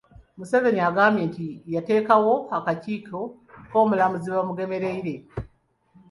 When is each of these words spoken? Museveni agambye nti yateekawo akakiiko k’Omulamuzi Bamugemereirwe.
Museveni 0.37 0.79
agambye 0.89 1.23
nti 1.29 1.45
yateekawo 1.73 2.33
akakiiko 2.57 3.19
k’Omulamuzi 3.69 4.29
Bamugemereirwe. 4.35 5.15